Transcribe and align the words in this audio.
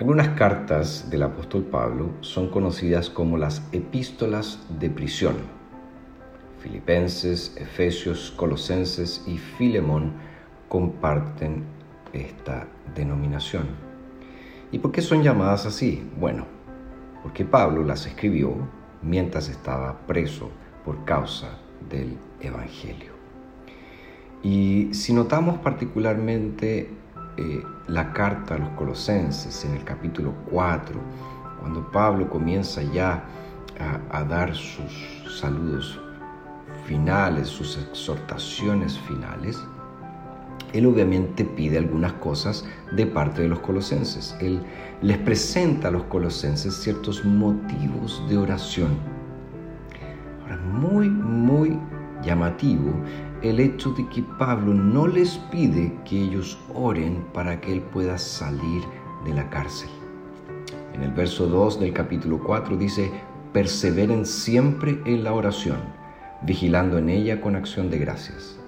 Algunas 0.00 0.30
cartas 0.30 1.10
del 1.10 1.22
apóstol 1.22 1.64
Pablo 1.64 2.10
son 2.22 2.48
conocidas 2.48 3.10
como 3.10 3.36
las 3.36 3.62
epístolas 3.72 4.58
de 4.80 4.90
prisión. 4.90 5.36
Filipenses, 6.60 7.54
Efesios, 7.56 8.32
Colosenses 8.36 9.22
y 9.26 9.36
Filemón 9.36 10.14
comparten 10.68 11.64
esta 12.12 12.66
denominación. 12.94 13.66
¿Y 14.72 14.78
por 14.78 14.92
qué 14.92 15.02
son 15.02 15.22
llamadas 15.22 15.66
así? 15.66 16.02
Bueno, 16.18 16.46
porque 17.22 17.44
Pablo 17.44 17.84
las 17.84 18.06
escribió 18.06 18.54
mientras 19.02 19.48
estaba 19.50 20.06
preso 20.06 20.50
por 20.84 21.04
causa 21.04 21.58
del 21.90 22.16
Evangelio. 22.40 23.12
Y 24.42 24.88
si 24.92 25.12
notamos 25.12 25.58
particularmente 25.58 26.90
eh, 27.36 27.64
la 27.88 28.12
carta 28.12 28.54
a 28.54 28.58
los 28.58 28.68
colosenses 28.70 29.64
en 29.64 29.74
el 29.74 29.84
capítulo 29.84 30.34
4, 30.50 31.00
cuando 31.60 31.90
Pablo 31.90 32.28
comienza 32.28 32.82
ya 32.82 33.24
a, 33.80 34.18
a 34.18 34.24
dar 34.24 34.54
sus 34.54 35.38
saludos 35.40 36.00
finales, 36.86 37.48
sus 37.48 37.78
exhortaciones 37.78 38.98
finales, 38.98 39.62
él 40.72 40.86
obviamente 40.86 41.44
pide 41.44 41.78
algunas 41.78 42.14
cosas 42.14 42.64
de 42.92 43.06
parte 43.06 43.42
de 43.42 43.48
los 43.48 43.60
colosenses. 43.60 44.34
Él 44.40 44.60
les 45.02 45.18
presenta 45.18 45.88
a 45.88 45.90
los 45.90 46.04
colosenses 46.04 46.74
ciertos 46.74 47.24
motivos 47.24 48.22
de 48.28 48.38
oración. 48.38 48.96
Ahora, 50.42 50.56
muy, 50.56 51.10
muy 51.10 51.78
llamativo 52.22 52.94
el 53.42 53.58
hecho 53.58 53.90
de 53.90 54.06
que 54.08 54.22
Pablo 54.22 54.72
no 54.72 55.08
les 55.08 55.36
pide 55.50 55.92
que 56.04 56.22
ellos 56.22 56.56
oren 56.74 57.24
para 57.34 57.60
que 57.60 57.72
él 57.72 57.80
pueda 57.80 58.16
salir 58.16 58.82
de 59.24 59.34
la 59.34 59.50
cárcel. 59.50 59.88
En 60.94 61.02
el 61.02 61.10
verso 61.10 61.48
2 61.48 61.80
del 61.80 61.92
capítulo 61.92 62.38
4 62.38 62.76
dice, 62.76 63.10
perseveren 63.52 64.26
siempre 64.26 65.00
en 65.06 65.24
la 65.24 65.32
oración, 65.32 65.78
vigilando 66.42 66.98
en 66.98 67.08
ella 67.08 67.40
con 67.40 67.56
acción 67.56 67.90
de 67.90 67.98
gracias. 67.98 68.60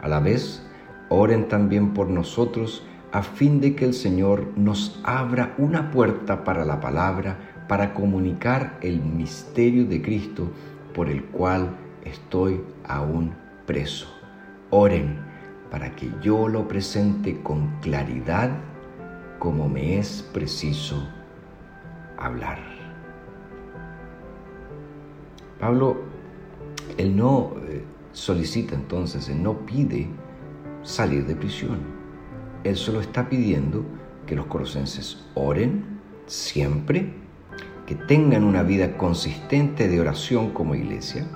A 0.00 0.06
la 0.06 0.20
vez, 0.20 0.64
oren 1.08 1.48
también 1.48 1.92
por 1.92 2.08
nosotros 2.08 2.84
a 3.10 3.22
fin 3.22 3.60
de 3.60 3.74
que 3.74 3.84
el 3.84 3.94
Señor 3.94 4.46
nos 4.56 5.00
abra 5.02 5.54
una 5.58 5.90
puerta 5.90 6.44
para 6.44 6.64
la 6.64 6.80
palabra, 6.80 7.64
para 7.66 7.94
comunicar 7.94 8.78
el 8.80 9.00
misterio 9.00 9.86
de 9.86 10.00
Cristo 10.00 10.52
por 10.94 11.08
el 11.08 11.24
cual 11.24 11.70
estoy 12.04 12.60
aún 12.84 13.32
preso. 13.66 14.19
Oren 14.70 15.18
para 15.70 15.94
que 15.94 16.10
yo 16.22 16.48
lo 16.48 16.66
presente 16.68 17.40
con 17.42 17.80
claridad 17.80 18.50
como 19.38 19.68
me 19.68 19.98
es 19.98 20.28
preciso 20.32 21.08
hablar. 22.18 22.58
Pablo, 25.58 26.02
él 26.98 27.16
no 27.16 27.54
eh, 27.68 27.84
solicita 28.12 28.74
entonces, 28.74 29.28
él 29.28 29.42
no 29.42 29.66
pide 29.66 30.08
salir 30.82 31.26
de 31.26 31.36
prisión. 31.36 31.78
Él 32.64 32.76
solo 32.76 33.00
está 33.00 33.28
pidiendo 33.28 33.84
que 34.26 34.36
los 34.36 34.46
colosenses 34.46 35.26
oren 35.34 36.00
siempre, 36.26 37.12
que 37.86 37.94
tengan 37.94 38.44
una 38.44 38.62
vida 38.62 38.96
consistente 38.96 39.88
de 39.88 40.00
oración 40.00 40.50
como 40.50 40.74
iglesia 40.74 41.26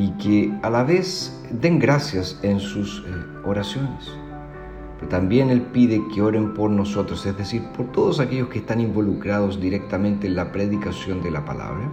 y 0.00 0.12
que 0.12 0.58
a 0.62 0.70
la 0.70 0.82
vez 0.82 1.30
den 1.50 1.78
gracias 1.78 2.40
en 2.42 2.58
sus 2.58 3.04
eh, 3.06 3.10
oraciones. 3.44 4.10
Pero 4.96 5.10
también 5.10 5.50
Él 5.50 5.60
pide 5.60 6.00
que 6.08 6.22
oren 6.22 6.54
por 6.54 6.70
nosotros, 6.70 7.26
es 7.26 7.36
decir, 7.36 7.62
por 7.76 7.92
todos 7.92 8.18
aquellos 8.18 8.48
que 8.48 8.60
están 8.60 8.80
involucrados 8.80 9.60
directamente 9.60 10.26
en 10.26 10.36
la 10.36 10.52
predicación 10.52 11.22
de 11.22 11.30
la 11.30 11.44
palabra, 11.44 11.92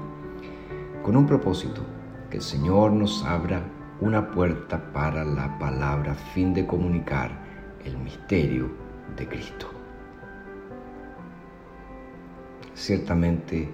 con 1.04 1.18
un 1.18 1.26
propósito, 1.26 1.82
que 2.30 2.38
el 2.38 2.44
Señor 2.44 2.94
nos 2.94 3.26
abra 3.26 3.62
una 4.00 4.32
puerta 4.32 4.94
para 4.94 5.26
la 5.26 5.60
palabra 5.60 6.14
fin 6.34 6.54
de 6.54 6.66
comunicar 6.66 7.32
el 7.84 7.98
misterio 7.98 8.70
de 9.18 9.28
Cristo. 9.28 9.70
Ciertamente 12.74 13.70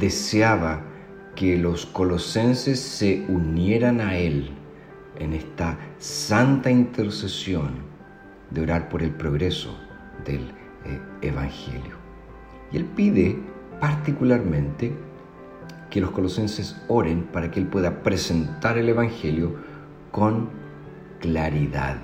deseaba 0.00 0.95
que 1.36 1.56
los 1.58 1.86
colosenses 1.86 2.80
se 2.80 3.24
unieran 3.28 4.00
a 4.00 4.16
Él 4.16 4.50
en 5.18 5.34
esta 5.34 5.78
santa 5.98 6.70
intercesión 6.70 7.74
de 8.50 8.62
orar 8.62 8.88
por 8.88 9.02
el 9.02 9.10
progreso 9.10 9.76
del 10.24 10.40
eh, 10.84 11.00
Evangelio. 11.22 11.94
Y 12.72 12.78
Él 12.78 12.86
pide 12.86 13.38
particularmente 13.80 14.92
que 15.90 16.00
los 16.00 16.10
colosenses 16.10 16.76
oren 16.88 17.24
para 17.24 17.50
que 17.50 17.60
Él 17.60 17.66
pueda 17.66 18.02
presentar 18.02 18.78
el 18.78 18.88
Evangelio 18.88 19.56
con 20.10 20.48
claridad, 21.20 21.98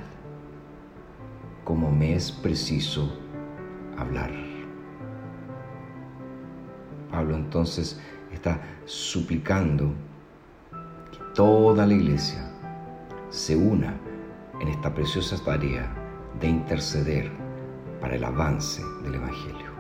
como 1.65 1.91
me 1.91 2.15
es 2.15 2.31
preciso 2.31 3.19
hablar. 3.97 4.52
Pablo 7.13 7.37
entonces 7.37 8.01
está 8.33 8.61
suplicando 8.85 9.93
que 11.13 11.19
toda 11.33 11.87
la 11.87 11.95
iglesia 11.95 12.51
se 13.31 13.55
una 13.57 13.95
en 14.61 14.67
esta 14.67 14.93
preciosa 14.93 15.37
tarea 15.45 15.95
de 16.41 16.49
interceder 16.49 17.31
para 18.01 18.17
el 18.17 18.25
avance 18.25 18.83
del 19.05 19.15
Evangelio. 19.15 19.71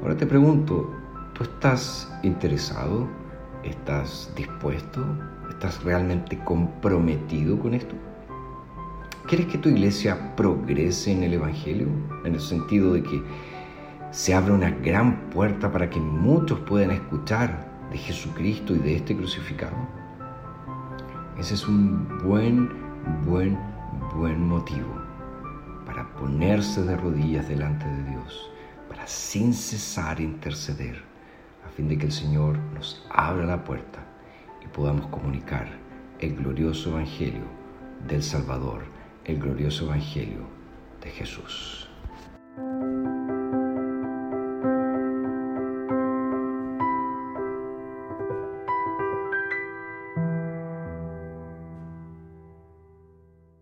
Ahora 0.00 0.16
te 0.16 0.26
pregunto, 0.26 0.88
¿Tú 1.34 1.42
estás 1.42 2.08
interesado? 2.22 3.08
¿Estás 3.64 4.32
dispuesto? 4.36 5.04
¿Estás 5.50 5.82
realmente 5.82 6.38
comprometido 6.44 7.58
con 7.58 7.74
esto? 7.74 7.96
¿Quieres 9.26 9.48
que 9.48 9.58
tu 9.58 9.68
iglesia 9.68 10.36
progrese 10.36 11.10
en 11.10 11.24
el 11.24 11.34
Evangelio? 11.34 11.88
En 12.24 12.34
el 12.34 12.40
sentido 12.40 12.92
de 12.92 13.02
que 13.02 13.20
se 14.14 14.32
abra 14.32 14.54
una 14.54 14.70
gran 14.70 15.28
puerta 15.30 15.72
para 15.72 15.90
que 15.90 15.98
muchos 15.98 16.60
puedan 16.60 16.92
escuchar 16.92 17.68
de 17.90 17.98
Jesucristo 17.98 18.72
y 18.76 18.78
de 18.78 18.94
este 18.94 19.16
crucificado. 19.16 19.74
Ese 21.36 21.54
es 21.54 21.66
un 21.66 22.06
buen, 22.22 22.70
buen, 23.24 23.58
buen 24.14 24.46
motivo 24.46 25.02
para 25.84 26.08
ponerse 26.14 26.84
de 26.84 26.96
rodillas 26.96 27.48
delante 27.48 27.86
de 27.86 28.10
Dios, 28.10 28.52
para 28.88 29.04
sin 29.04 29.52
cesar 29.52 30.20
interceder 30.20 31.02
a 31.66 31.70
fin 31.70 31.88
de 31.88 31.98
que 31.98 32.06
el 32.06 32.12
Señor 32.12 32.56
nos 32.72 33.04
abra 33.10 33.44
la 33.44 33.64
puerta 33.64 33.98
y 34.64 34.68
podamos 34.68 35.08
comunicar 35.08 35.66
el 36.20 36.36
glorioso 36.36 36.90
Evangelio 36.90 37.42
del 38.06 38.22
Salvador, 38.22 38.84
el 39.24 39.40
glorioso 39.40 39.86
Evangelio 39.86 40.46
de 41.02 41.10
Jesús. 41.10 41.88